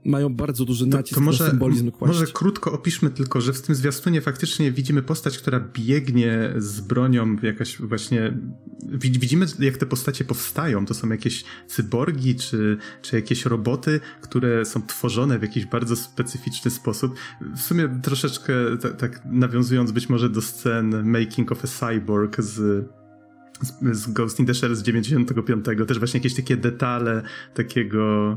[0.04, 3.62] mają bardzo duży nacisk to, to może, na symbolizm Może krótko opiszmy tylko, że w
[3.62, 8.38] tym zwiastunie faktycznie widzimy postać, która biegnie z bronią, jakaś właśnie...
[8.92, 10.86] Widzimy, jak te postacie powstają.
[10.86, 16.70] To są jakieś cyborgi, czy, czy jakieś roboty, które są tworzone w jakiś bardzo specyficzny
[16.70, 17.14] sposób.
[17.56, 18.54] W sumie troszeczkę
[18.98, 22.88] tak nawiązując być może do scen Making of a Cyborg z
[23.92, 27.22] z, Ghost in the Shell z 95, też właśnie jakieś takie detale
[27.54, 28.36] takiego,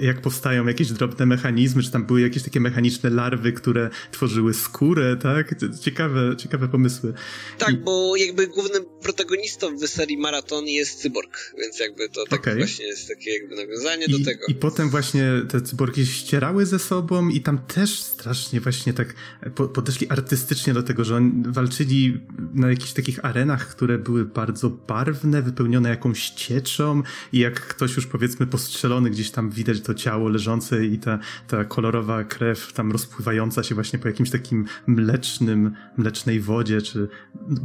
[0.00, 4.54] e, jak powstają jakieś drobne mechanizmy, czy tam były jakieś takie mechaniczne larwy, które tworzyły
[4.54, 5.54] skórę, tak?
[5.80, 7.12] Ciekawe, ciekawe pomysły.
[7.58, 7.76] Tak, I...
[7.76, 12.56] bo jakby głównym protagonistą w serii Maraton jest cyborg, więc jakby to tak okay.
[12.56, 14.46] właśnie jest takie jakby nawiązanie I, do tego.
[14.48, 19.14] I potem właśnie te cyborgi ścierały ze sobą i tam też strasznie właśnie tak
[19.54, 22.20] po, podeszli artystycznie do tego, że oni walczyli
[22.54, 28.06] na jakichś takich arenach, które były bardzo barwne, wypełnione jakąś cieczą i jak ktoś już
[28.06, 33.62] powiedzmy postrzelony gdzieś tam widać to ciało leżące i ta, ta kolorowa krew tam rozpływająca
[33.62, 37.08] się właśnie po jakimś takim mlecznym, mlecznej wodzie, czy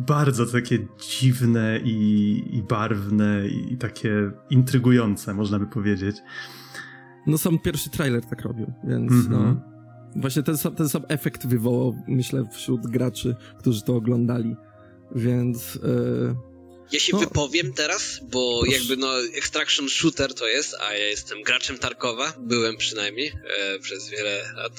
[0.08, 6.16] bardzo takie dziwne i, i barwne i, i takie intrygujące, można by powiedzieć.
[7.28, 9.30] No sam pierwszy trailer tak robił, więc mm -hmm.
[9.30, 9.70] no...
[10.16, 14.56] Właśnie ten sam, ten sam efekt wywołał, myślę, wśród graczy, którzy to oglądali.
[15.16, 16.36] Więc yy,
[16.92, 17.20] ja się no.
[17.20, 18.78] wypowiem teraz, bo Proszę.
[18.78, 24.10] jakby no Extraction Shooter to jest, a ja jestem graczem Tarkowa, byłem przynajmniej e, przez
[24.10, 24.74] wiele lat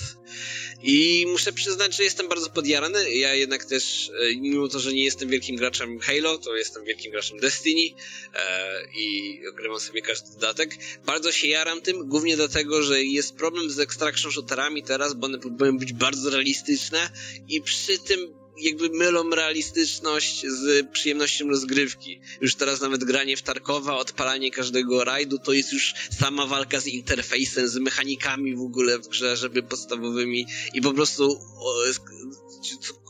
[0.82, 5.04] i muszę przyznać, że jestem bardzo podjarany, ja jednak też, e, mimo to, że nie
[5.04, 7.96] jestem wielkim graczem Halo, to jestem wielkim graczem Destiny
[8.34, 10.70] e, i ogrywam sobie każdy dodatek.
[11.06, 15.38] Bardzo się jaram tym, głównie dlatego, że jest problem z Extraction Shooterami teraz, bo one
[15.38, 17.10] próbują być bardzo realistyczne
[17.48, 22.20] i przy tym jakby mylą realistyczność z przyjemnością rozgrywki.
[22.40, 26.86] Już teraz nawet granie w Tarkowa, odpalanie każdego rajdu to jest już sama walka z
[26.86, 31.40] interfejsem, z mechanikami w ogóle w grze, żeby podstawowymi i po prostu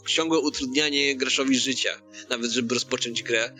[0.06, 3.52] ciągłe utrudnianie graczowi życia, nawet żeby rozpocząć grę.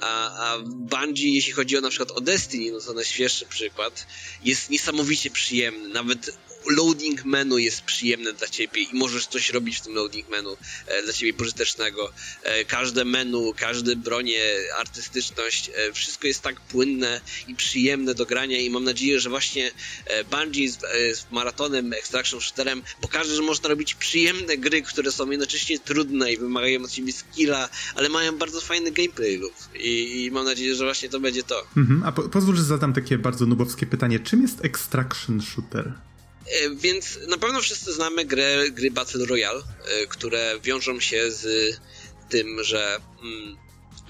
[0.00, 4.06] A, a Bungie, jeśli chodzi o na przykład o Destiny, no to najświeższy przykład,
[4.44, 5.88] jest niesamowicie przyjemny.
[5.88, 10.56] Nawet loading menu jest przyjemne dla ciebie i możesz coś robić w tym loading menu
[10.86, 12.12] e, dla ciebie pożytecznego.
[12.42, 14.40] E, każde menu, każde bronie,
[14.78, 19.70] artystyczność, e, wszystko jest tak płynne i przyjemne do grania i mam nadzieję, że właśnie
[20.30, 20.78] Bungie z,
[21.18, 26.38] z maratonem, Extraction Shooterem pokaże, że można robić przyjemne gry, które są jednocześnie trudne i
[26.38, 30.84] wymagają od ciebie skilla, ale mają bardzo fajny gameplay loop I, i mam nadzieję, że
[30.84, 31.62] właśnie to będzie to.
[31.76, 34.20] Mhm, a po, pozwól, że zadam takie bardzo nubowskie pytanie.
[34.20, 35.92] Czym jest Extraction Shooter?
[36.46, 41.76] E, więc na pewno wszyscy znamy grę, gry Battle Royale, e, które wiążą się z
[42.28, 43.56] tym, że mm,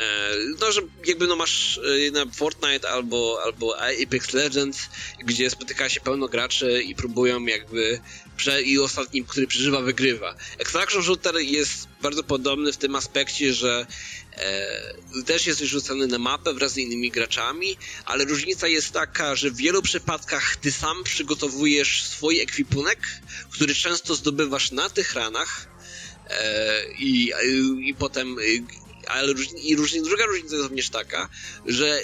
[0.00, 1.80] e, no, że jakby no masz
[2.12, 4.78] na Fortnite albo, albo Apex Legends,
[5.24, 8.00] gdzie spotyka się pełno graczy i próbują jakby
[8.36, 10.34] prze, i ostatnim, który przeżywa, wygrywa.
[10.58, 13.86] Extraction Shooter jest bardzo podobny w tym aspekcie, że
[15.26, 19.56] też jesteś rzucany na mapę wraz z innymi graczami, ale różnica jest taka, że w
[19.56, 22.98] wielu przypadkach ty sam przygotowujesz swój ekwipunek,
[23.50, 25.68] który często zdobywasz na tych ranach
[26.30, 27.32] e, i,
[27.80, 28.36] i potem
[29.06, 31.28] ale i różni, druga różnica jest również taka,
[31.66, 32.02] że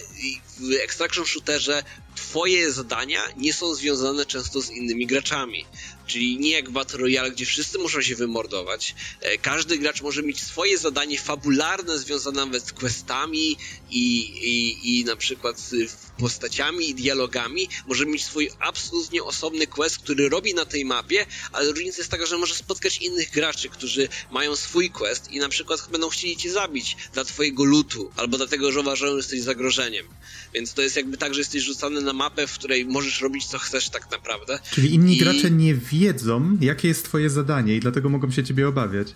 [0.59, 5.67] w Extraction Shooterze twoje zadania nie są związane często z innymi graczami.
[6.07, 8.95] Czyli nie jak Battle Royale, gdzie wszyscy muszą się wymordować.
[9.21, 13.57] E, każdy gracz może mieć swoje zadanie fabularne związane nawet z questami
[13.91, 17.69] i, i, i na przykład z postaciami i dialogami.
[17.87, 22.27] Może mieć swój absolutnie osobny quest, który robi na tej mapie, ale różnica jest taka,
[22.27, 26.53] że może spotkać innych graczy, którzy mają swój quest i na przykład będą chcieli cię
[26.53, 30.07] zabić dla twojego lutu, albo dlatego, że uważają, że jesteś zagrożeniem.
[30.55, 33.59] Więc to jest jakby tak, że jesteś rzucany na mapę, w której możesz robić co
[33.59, 34.59] chcesz tak naprawdę.
[34.75, 35.19] Czyli inni I...
[35.19, 35.92] gracze nie wiedzą,
[36.61, 39.15] jakie jest twoje zadanie i dlatego mogą się ciebie obawiać.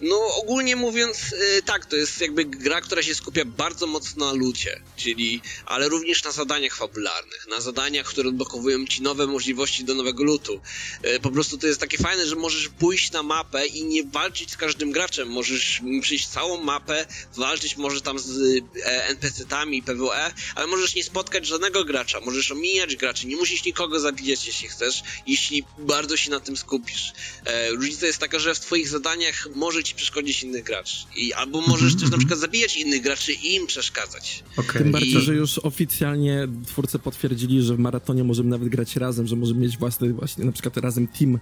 [0.00, 4.32] No, ogólnie mówiąc, yy, tak, to jest jakby gra, która się skupia bardzo mocno na
[4.32, 9.94] lucie, czyli, ale również na zadaniach fabularnych, na zadaniach, które odblokowują ci nowe możliwości do
[9.94, 10.60] nowego lutu.
[11.02, 14.50] Yy, po prostu to jest takie fajne, że możesz pójść na mapę i nie walczyć
[14.50, 17.06] z każdym graczem, możesz przyjść całą mapę,
[17.36, 22.96] walczyć może tam z e, NPC-tami, PvE, ale możesz nie spotkać żadnego gracza, możesz omijać
[22.96, 27.12] graczy, nie musisz nikogo zabijać, jeśli chcesz, jeśli bardzo się na tym skupisz.
[27.44, 30.96] E, różnica jest taka, że w twoich zadaniach może ci przeszkodzić innych graczy.
[31.16, 31.92] I, albo możesz mm -hmm.
[31.92, 32.18] też na mhm.
[32.18, 34.44] przykład zabijać innych graczy i im przeszkadzać.
[34.56, 34.82] Okay.
[34.82, 35.20] Tym bardziej, I...
[35.20, 39.78] że już oficjalnie twórcy potwierdzili, że w maratonie możemy nawet grać razem, że możemy mieć
[39.78, 41.38] własny właśnie na przykład razem team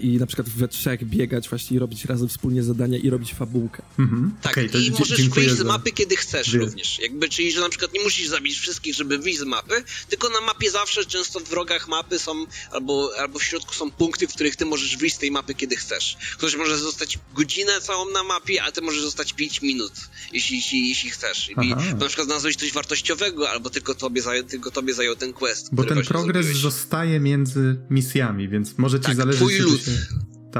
[0.00, 3.82] i na przykład we trzech biegać właśnie i robić razem wspólnie zadania i robić fabułkę.
[3.98, 4.34] Mhm.
[4.42, 6.58] Tak, okay, i możesz wyjść z mapy, kiedy chcesz Wie.
[6.58, 6.98] również.
[6.98, 10.40] Jakby, czyli, że na przykład nie musisz zabić wszystkich, żeby wyjść z mapy, tylko na
[10.40, 14.56] mapie zawsze, często w wrogach mapy są, albo, albo w środku są punkty, w których
[14.56, 16.16] ty możesz wyjść z tej mapy, kiedy chcesz.
[16.38, 19.92] Ktoś może zostać godzinę całą na mapie, a ty możesz zostać 5 minut,
[20.32, 21.50] jeśli, jeśli, jeśli chcesz.
[21.62, 25.68] I na przykład znalazłeś coś wartościowego, albo tylko tobie, zajął, tylko tobie zajął ten quest.
[25.72, 26.62] Bo ten progres zrobiłeś.
[26.62, 29.80] zostaje między misjami, więc może ci tak, zależeć lud.
[29.80, 29.90] Się...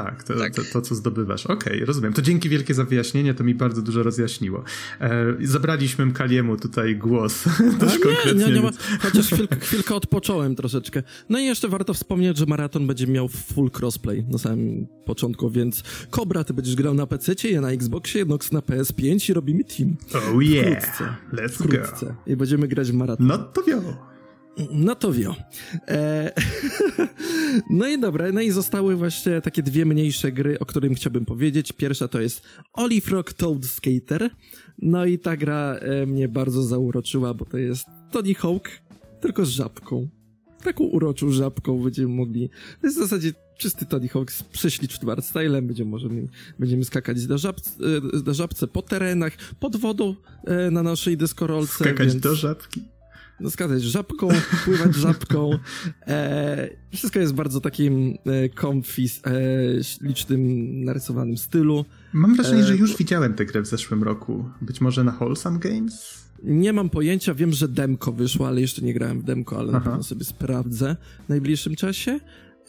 [0.05, 0.55] Tak, to, tak.
[0.55, 1.45] To, to, co zdobywasz.
[1.45, 2.13] Okej, okay, rozumiem.
[2.13, 4.63] To dzięki wielkie za wyjaśnienie, to mi bardzo dużo rozjaśniło.
[5.01, 7.43] E, zabraliśmy Mkaliemu tutaj głos.
[7.79, 8.33] Też nie.
[8.33, 11.03] Nie, nie ma, chociaż chwilkę, chwilkę odpocząłem troszeczkę.
[11.29, 15.83] No i jeszcze warto wspomnieć, że maraton będzie miał full crossplay na samym początku, więc
[16.11, 19.95] Cobra, ty będziesz grał na PC, ja na Xboxie, Nox na PS5 i robimy team.
[20.15, 22.05] Oh yeah, wkrótce, let's wkrótce.
[22.05, 22.15] go.
[22.27, 23.27] I będziemy grać w maraton.
[23.27, 24.06] No to wiadomo.
[24.71, 25.35] No to wio.
[25.87, 26.31] E...
[27.69, 31.71] no i dobra, no i zostały właśnie takie dwie mniejsze gry, o którym chciałbym powiedzieć.
[31.71, 32.41] Pierwsza to jest
[32.73, 34.29] Olive Rock Toad Skater.
[34.81, 38.69] No i ta gra e, mnie bardzo zauroczyła, bo to jest Tony Hawk,
[39.21, 40.07] tylko z żabką.
[40.63, 42.49] Taką uroczą żabką będziemy mogli.
[42.81, 45.67] To jest w zasadzie czysty Tony Hawk z prześlicznym artstylem.
[45.67, 46.27] Będziemy, możemy,
[46.59, 47.71] będziemy skakać na, żabce,
[48.25, 51.73] na żabce po terenach, pod wodą e, na naszej deskorolce.
[51.73, 52.21] Skakać więc...
[52.21, 52.96] do żabki
[53.39, 54.27] no skazać żabką,
[54.65, 55.49] pływać żabką.
[56.07, 59.31] E, wszystko jest bardzo takim e, comfy, e,
[60.01, 61.85] licznym, narysowanym stylu.
[62.13, 64.49] Mam wrażenie, że e, już widziałem tę grę w zeszłym roku.
[64.61, 66.27] Być może na Wholesome Games?
[66.43, 69.79] Nie mam pojęcia, wiem, że demko wyszło, ale jeszcze nie grałem w demko, ale Aha.
[69.79, 70.95] na pewno sobie sprawdzę
[71.25, 72.19] w najbliższym czasie.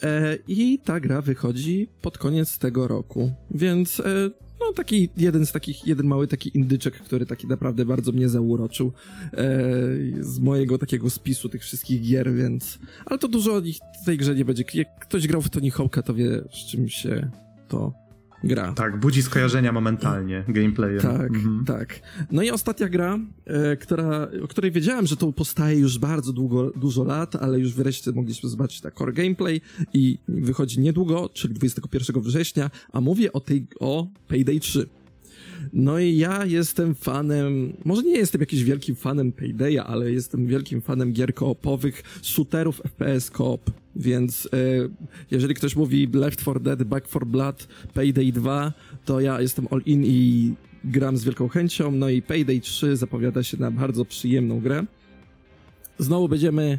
[0.03, 5.53] E, I ta gra wychodzi pod koniec tego roku, więc e, no taki jeden z
[5.53, 8.93] takich, jeden mały taki indyczek, który taki naprawdę bardzo mnie zauroczył
[9.33, 9.33] e,
[10.21, 14.35] z mojego takiego spisu tych wszystkich gier, więc ale to dużo ich w tej grze
[14.35, 14.65] nie będzie.
[14.75, 17.31] Jak ktoś grał w Tony Hawk'a, to wie z czym się
[17.69, 18.08] to
[18.45, 18.73] gra.
[18.73, 21.01] Tak, budzi skojarzenia momentalnie gameplayem.
[21.01, 21.65] Tak, mhm.
[21.67, 22.01] tak.
[22.33, 26.71] No i ostatnia gra, e, która, o której wiedziałem, że to powstaje już bardzo długo,
[26.71, 29.61] dużo lat, ale już wreszcie mogliśmy zobaczyć ta core gameplay
[29.95, 34.89] i wychodzi niedługo, czyli 21 września, a mówię o tej, o Payday 3.
[35.73, 40.81] No i ja jestem fanem, może nie jestem jakimś wielkim fanem Paydaya, ale jestem wielkim
[40.81, 44.59] fanem gier koopowych, shooterów FPS koop, więc e,
[45.31, 48.73] jeżeli ktoś mówi Left 4 Dead, Back 4 Blood, Payday 2,
[49.05, 50.53] to ja jestem all in i
[50.85, 54.85] gram z wielką chęcią, no i Payday 3 zapowiada się na bardzo przyjemną grę.
[55.99, 56.79] Znowu będziemy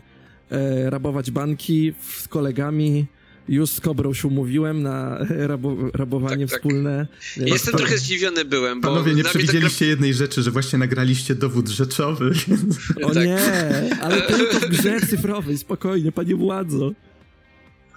[0.52, 3.06] e, rabować banki z kolegami,
[3.50, 6.60] już z Kobrą się umówiłem na rabo, rabowanie tak, tak.
[6.60, 7.08] wspólne.
[7.38, 8.88] Jestem trochę zdziwiony byłem, bo...
[8.88, 12.32] Panowie, nie przewidzieliście jednej rzeczy, że właśnie nagraliście dowód rzeczowy.
[13.04, 13.26] O tak.
[13.26, 13.40] nie,
[14.02, 16.92] ale tylko w grze cyfrowej, spokojnie, panie władzo.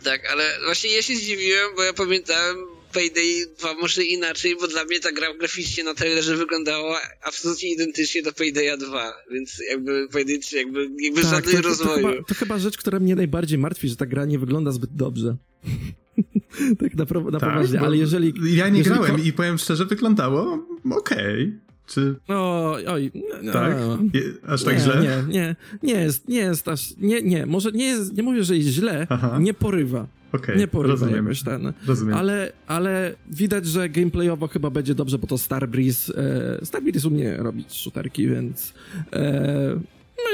[0.04, 2.56] Tak, ale właśnie ja się zdziwiłem, bo ja pamiętałem
[2.92, 8.22] Payday 2 może inaczej, bo dla mnie ta gra graficznie na trailerze wyglądała absolutnie identycznie
[8.22, 12.02] do Paydaya 2, więc jakby Payday 3 jakby, jakby tak, żadnej to, to, rozwoju.
[12.02, 14.90] To chyba, to chyba rzecz, która mnie najbardziej martwi, że ta gra nie wygląda zbyt
[14.94, 15.36] dobrze.
[16.80, 18.34] tak na, na tak, poważnie, ale jeżeli...
[18.56, 21.42] Ja nie jeżeli grałem i powiem szczerze, wyglądało okej.
[21.42, 21.71] Okay.
[21.86, 22.14] Czy...
[22.28, 23.10] O, oj,
[23.42, 23.76] no, tak?
[24.14, 25.02] Je, aż tak nie, źle?
[25.02, 28.56] Nie, nie, nie jest, nie jest aż, nie, nie, może nie jest, nie mówię, że
[28.56, 29.38] jest źle, Aha.
[29.40, 30.06] nie porywa.
[30.32, 31.24] Okay, nie porywa rozumiem.
[31.24, 31.72] jakoś ten.
[31.86, 32.16] Rozumiem.
[32.16, 36.12] Ale, ale widać, że gameplayowo chyba będzie dobrze, bo to Starbreeze,
[36.60, 38.74] e, Starbreeze umie robić shooterki, więc
[39.12, 39.80] e,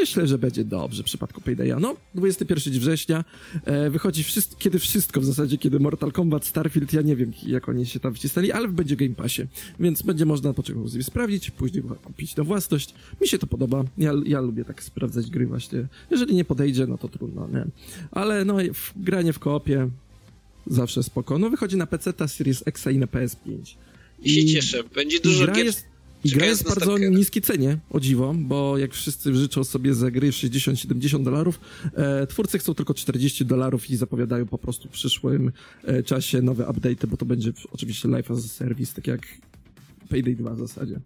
[0.00, 1.80] myślę, że będzie dobrze w przypadku Paydaya.
[1.80, 3.24] No, 21 września
[3.64, 7.68] e, wychodzi, wszystko, kiedy wszystko w zasadzie, kiedy Mortal Kombat, Starfield, ja nie wiem, jak
[7.68, 9.42] oni się tam wcisnęli, ale będzie w Game Passie,
[9.80, 12.94] więc będzie można poczekać sobie sprawdzić, później kupić na własność.
[13.20, 15.86] Mi się to podoba, ja, ja lubię tak sprawdzać gry właśnie.
[16.10, 17.64] Jeżeli nie podejdzie, no to trudno, nie?
[18.10, 19.88] Ale no, w, granie w koopie
[20.66, 21.38] zawsze spoko.
[21.38, 23.58] No wychodzi na PC, ta Series X i na PS5.
[24.22, 25.64] I się cieszę, będzie dużo gier...
[25.64, 25.84] jest,
[26.24, 27.10] i gra jest bardzo Stalkera.
[27.10, 31.60] niskiej cenie, o dziwo, bo jak wszyscy życzą sobie za gry 60-70 dolarów,
[31.94, 35.52] e, twórcy chcą tylko 40 dolarów i zapowiadają po prostu w przyszłym
[35.84, 39.20] e, czasie nowe update'y, bo to będzie oczywiście Life as a Service, tak jak
[40.08, 41.00] Payday 2 w zasadzie.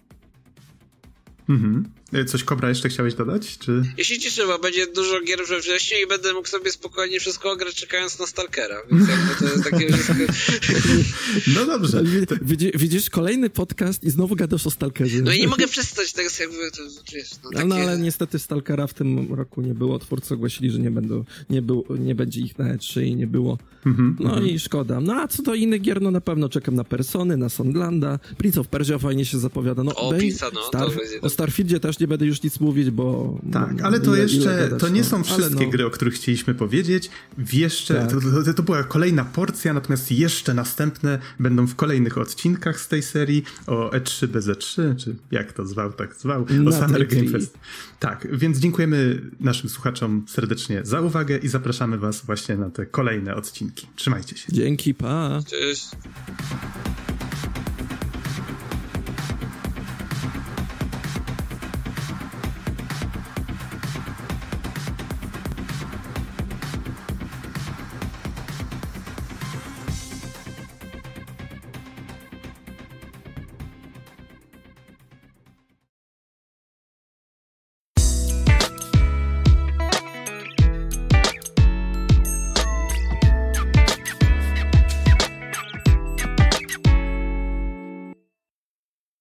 [1.48, 1.84] Mhm.
[2.12, 3.58] E, Coś Kobra jeszcze chciałeś dodać?
[3.58, 3.82] Czy...
[3.98, 7.50] Ja się cieszę, bo będzie dużo gier we wrześniu i będę mógł sobie spokojnie wszystko
[7.52, 10.14] ograć czekając na Stalkera, więc jakby to jest takie wszystko...
[11.54, 12.02] No dobrze.
[12.42, 15.18] Widzisz, widzisz kolejny podcast i znowu gadasz o Stalkerze.
[15.22, 17.64] No i nie mogę przestać tego jakby, to, to wiesz, no, takie...
[17.64, 19.98] No ale niestety Stalkera w tym roku nie było.
[19.98, 23.58] Twórcy ogłosili, że nie będą, nie, był, nie będzie ich na E3 i nie było.
[23.86, 25.00] Mhm, No i szkoda.
[25.00, 28.18] No a co do innych gier, no na pewno czekam na Persony, na Sondlanda.
[28.38, 29.84] Prince of Persia fajnie się zapowiada.
[29.84, 33.38] No, O, Prince'a, no, to będzie o Starfieldzie też nie będę już nic mówić, bo...
[33.52, 35.06] Tak, ale to ile- ile jeszcze, gadać, to nie no.
[35.06, 35.70] są wszystkie no.
[35.70, 37.10] gry, o których chcieliśmy powiedzieć.
[37.52, 38.10] Jeszcze, Tak.
[38.10, 43.02] to, to, to była kolejna porcja, natomiast jeszcze następne będą w kolejnych odcinkach z tej
[43.02, 47.18] serii o E3 bez E3, czy jak to zwał, tak zwał, o Na Summer tej
[47.18, 47.30] Game.
[47.30, 47.58] Fest.
[47.98, 53.34] Tak, więc dziękujemy naszym słuchaczom serdecznie za uwagę i zapraszamy was właśnie na te kolejne
[53.34, 53.86] odcinki.
[53.96, 54.52] Trzymajcie się.
[54.52, 55.40] Dzięki, pa!
[55.46, 55.88] Cześć.